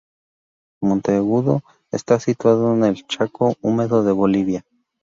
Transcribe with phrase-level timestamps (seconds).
[0.81, 4.65] Monteagudo está situado en el Chaco húmedo de Bolivia.